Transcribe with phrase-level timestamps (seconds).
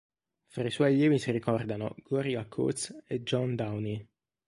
[0.47, 4.03] Fra i suoi allievi si ricordano, Gloria Coates e John Downey.